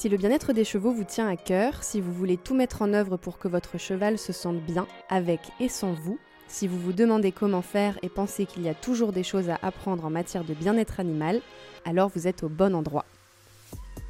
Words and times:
Si 0.00 0.08
le 0.08 0.16
bien-être 0.16 0.54
des 0.54 0.64
chevaux 0.64 0.92
vous 0.92 1.04
tient 1.04 1.28
à 1.28 1.36
cœur, 1.36 1.82
si 1.82 2.00
vous 2.00 2.10
voulez 2.10 2.38
tout 2.38 2.54
mettre 2.54 2.80
en 2.80 2.94
œuvre 2.94 3.18
pour 3.18 3.38
que 3.38 3.48
votre 3.48 3.76
cheval 3.76 4.16
se 4.16 4.32
sente 4.32 4.56
bien, 4.56 4.86
avec 5.10 5.40
et 5.60 5.68
sans 5.68 5.92
vous, 5.92 6.18
si 6.48 6.66
vous 6.66 6.78
vous 6.78 6.94
demandez 6.94 7.32
comment 7.32 7.60
faire 7.60 7.98
et 8.00 8.08
pensez 8.08 8.46
qu'il 8.46 8.62
y 8.62 8.70
a 8.70 8.74
toujours 8.74 9.12
des 9.12 9.22
choses 9.22 9.50
à 9.50 9.58
apprendre 9.60 10.06
en 10.06 10.08
matière 10.08 10.42
de 10.42 10.54
bien-être 10.54 11.00
animal, 11.00 11.42
alors 11.84 12.10
vous 12.14 12.26
êtes 12.26 12.42
au 12.44 12.48
bon 12.48 12.74
endroit. 12.74 13.04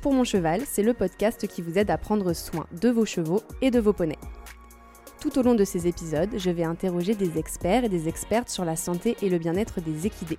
Pour 0.00 0.12
mon 0.12 0.22
cheval, 0.22 0.62
c'est 0.64 0.84
le 0.84 0.94
podcast 0.94 1.48
qui 1.48 1.60
vous 1.60 1.76
aide 1.76 1.90
à 1.90 1.98
prendre 1.98 2.34
soin 2.34 2.68
de 2.80 2.88
vos 2.88 3.04
chevaux 3.04 3.42
et 3.60 3.72
de 3.72 3.80
vos 3.80 3.92
poneys. 3.92 4.18
Tout 5.20 5.40
au 5.40 5.42
long 5.42 5.56
de 5.56 5.64
ces 5.64 5.88
épisodes, 5.88 6.30
je 6.36 6.50
vais 6.50 6.62
interroger 6.62 7.16
des 7.16 7.36
experts 7.36 7.82
et 7.82 7.88
des 7.88 8.06
expertes 8.06 8.48
sur 8.48 8.64
la 8.64 8.76
santé 8.76 9.16
et 9.22 9.28
le 9.28 9.38
bien-être 9.38 9.80
des 9.80 10.06
équidés. 10.06 10.38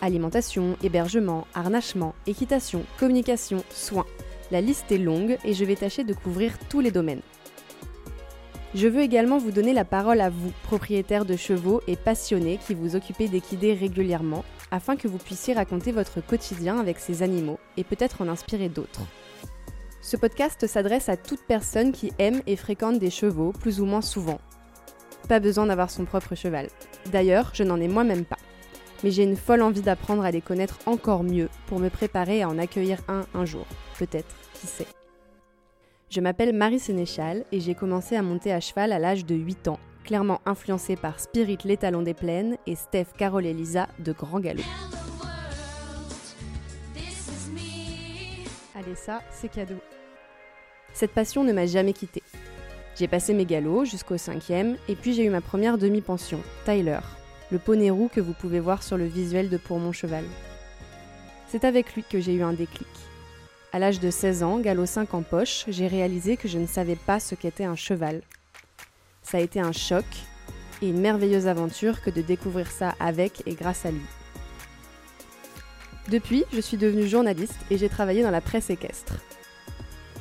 Alimentation, 0.00 0.76
hébergement, 0.82 1.46
harnachement, 1.54 2.16
équitation, 2.26 2.84
communication, 2.98 3.62
soins. 3.70 4.06
La 4.50 4.60
liste 4.60 4.92
est 4.92 4.98
longue 4.98 5.38
et 5.44 5.54
je 5.54 5.64
vais 5.64 5.76
tâcher 5.76 6.04
de 6.04 6.14
couvrir 6.14 6.58
tous 6.68 6.80
les 6.80 6.90
domaines. 6.90 7.22
Je 8.74 8.88
veux 8.88 9.02
également 9.02 9.38
vous 9.38 9.52
donner 9.52 9.72
la 9.72 9.84
parole 9.84 10.20
à 10.20 10.30
vous, 10.30 10.52
propriétaires 10.64 11.24
de 11.24 11.36
chevaux 11.36 11.80
et 11.86 11.96
passionnés 11.96 12.58
qui 12.58 12.74
vous 12.74 12.96
occupez 12.96 13.28
d'équider 13.28 13.72
régulièrement, 13.72 14.44
afin 14.72 14.96
que 14.96 15.06
vous 15.06 15.18
puissiez 15.18 15.54
raconter 15.54 15.92
votre 15.92 16.20
quotidien 16.20 16.78
avec 16.80 16.98
ces 16.98 17.22
animaux 17.22 17.60
et 17.76 17.84
peut-être 17.84 18.20
en 18.20 18.28
inspirer 18.28 18.68
d'autres. 18.68 19.02
Ce 20.02 20.16
podcast 20.16 20.66
s'adresse 20.66 21.08
à 21.08 21.16
toute 21.16 21.44
personne 21.46 21.92
qui 21.92 22.12
aime 22.18 22.42
et 22.46 22.56
fréquente 22.56 22.98
des 22.98 23.10
chevaux 23.10 23.52
plus 23.52 23.80
ou 23.80 23.86
moins 23.86 24.02
souvent. 24.02 24.40
Pas 25.28 25.40
besoin 25.40 25.66
d'avoir 25.66 25.90
son 25.90 26.04
propre 26.04 26.34
cheval. 26.34 26.68
D'ailleurs, 27.12 27.52
je 27.54 27.62
n'en 27.62 27.80
ai 27.80 27.88
moi-même 27.88 28.24
pas. 28.24 28.36
Mais 29.04 29.10
j'ai 29.10 29.24
une 29.24 29.36
folle 29.36 29.60
envie 29.60 29.82
d'apprendre 29.82 30.24
à 30.24 30.30
les 30.30 30.40
connaître 30.40 30.78
encore 30.86 31.24
mieux 31.24 31.50
pour 31.66 31.78
me 31.78 31.90
préparer 31.90 32.40
à 32.40 32.48
en 32.48 32.56
accueillir 32.56 33.00
un 33.06 33.26
un 33.34 33.44
jour. 33.44 33.66
Peut-être, 33.98 34.34
qui 34.54 34.66
sait. 34.66 34.86
Je 36.08 36.22
m'appelle 36.22 36.54
Marie 36.54 36.78
Sénéchal 36.78 37.44
et 37.52 37.60
j'ai 37.60 37.74
commencé 37.74 38.16
à 38.16 38.22
monter 38.22 38.50
à 38.50 38.60
cheval 38.60 38.92
à 38.92 38.98
l'âge 38.98 39.26
de 39.26 39.34
8 39.34 39.68
ans, 39.68 39.78
clairement 40.04 40.40
influencée 40.46 40.96
par 40.96 41.20
Spirit 41.20 41.58
l'étalon 41.66 42.00
des 42.00 42.14
plaines 42.14 42.56
et 42.66 42.76
Steph, 42.76 43.08
Carole 43.18 43.44
et 43.44 43.52
Lisa 43.52 43.88
de 43.98 44.12
Grand 44.12 44.40
Galop. 44.40 44.62
Allez 48.74 48.94
ça, 48.94 49.20
c'est 49.30 49.50
cadeau. 49.50 49.76
Cette 50.94 51.12
passion 51.12 51.44
ne 51.44 51.52
m'a 51.52 51.66
jamais 51.66 51.92
quittée. 51.92 52.22
J'ai 52.96 53.08
passé 53.08 53.34
mes 53.34 53.44
galops 53.44 53.84
jusqu'au 53.90 54.16
cinquième 54.16 54.78
et 54.88 54.94
puis 54.94 55.12
j'ai 55.12 55.26
eu 55.26 55.30
ma 55.30 55.42
première 55.42 55.76
demi-pension, 55.76 56.40
Tyler, 56.64 57.00
le 57.50 57.58
poney 57.58 57.90
roux 57.90 58.10
que 58.12 58.20
vous 58.20 58.32
pouvez 58.32 58.60
voir 58.60 58.82
sur 58.82 58.96
le 58.96 59.06
visuel 59.06 59.48
de 59.48 59.56
Pour 59.56 59.78
mon 59.78 59.92
cheval. 59.92 60.24
C'est 61.48 61.64
avec 61.64 61.94
lui 61.94 62.02
que 62.02 62.20
j'ai 62.20 62.34
eu 62.34 62.42
un 62.42 62.52
déclic. 62.52 62.88
À 63.72 63.78
l'âge 63.78 64.00
de 64.00 64.10
16 64.10 64.42
ans, 64.42 64.58
galop 64.60 64.86
5 64.86 65.14
en 65.14 65.22
poche, 65.22 65.64
j'ai 65.68 65.86
réalisé 65.86 66.36
que 66.36 66.48
je 66.48 66.58
ne 66.58 66.66
savais 66.66 66.96
pas 66.96 67.20
ce 67.20 67.34
qu'était 67.34 67.64
un 67.64 67.76
cheval. 67.76 68.22
Ça 69.22 69.38
a 69.38 69.40
été 69.40 69.60
un 69.60 69.72
choc 69.72 70.04
et 70.80 70.88
une 70.88 71.00
merveilleuse 71.00 71.46
aventure 71.46 72.00
que 72.00 72.10
de 72.10 72.22
découvrir 72.22 72.70
ça 72.70 72.94
avec 73.00 73.42
et 73.46 73.54
grâce 73.54 73.84
à 73.84 73.90
lui. 73.90 74.06
Depuis, 76.08 76.44
je 76.52 76.60
suis 76.60 76.76
devenue 76.76 77.08
journaliste 77.08 77.58
et 77.70 77.78
j'ai 77.78 77.88
travaillé 77.88 78.22
dans 78.22 78.30
la 78.30 78.40
presse 78.40 78.70
équestre. 78.70 79.14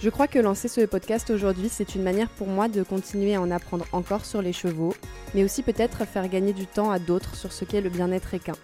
Je 0.03 0.09
crois 0.09 0.27
que 0.27 0.37
lancer 0.37 0.67
ce 0.67 0.81
podcast 0.81 1.29
aujourd'hui, 1.29 1.69
c'est 1.69 1.95
une 1.95 2.03
manière 2.03 2.27
pour 2.27 2.47
moi 2.47 2.67
de 2.67 2.83
continuer 2.83 3.35
à 3.35 3.41
en 3.41 3.49
apprendre 3.49 3.85
encore 3.93 4.25
sur 4.25 4.41
les 4.41 4.51
chevaux, 4.51 4.93
mais 5.33 5.45
aussi 5.45 5.63
peut-être 5.63 6.05
faire 6.05 6.27
gagner 6.27 6.51
du 6.51 6.67
temps 6.67 6.91
à 6.91 6.99
d'autres 6.99 7.35
sur 7.35 7.53
ce 7.53 7.63
qu'est 7.63 7.79
le 7.79 7.89
bien-être 7.89 8.33
équin 8.33 8.55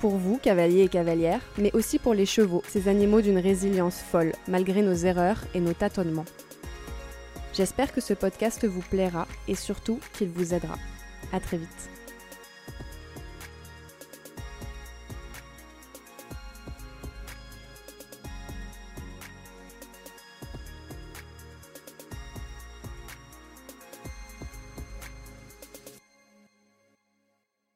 pour 0.00 0.16
vous, 0.16 0.36
cavaliers 0.36 0.82
et 0.82 0.88
cavalières, 0.88 1.40
mais 1.58 1.70
aussi 1.74 2.00
pour 2.00 2.12
les 2.12 2.26
chevaux, 2.26 2.64
ces 2.66 2.88
animaux 2.88 3.20
d'une 3.20 3.38
résilience 3.38 4.00
folle, 4.00 4.32
malgré 4.48 4.82
nos 4.82 4.94
erreurs 4.94 5.38
et 5.54 5.60
nos 5.60 5.74
tâtonnements. 5.74 6.24
J'espère 7.54 7.92
que 7.92 8.00
ce 8.00 8.12
podcast 8.12 8.66
vous 8.66 8.80
plaira 8.80 9.28
et 9.46 9.54
surtout 9.54 10.00
qu'il 10.14 10.30
vous 10.30 10.54
aidera. 10.54 10.74
À 11.32 11.38
très 11.38 11.58
vite. 11.58 12.01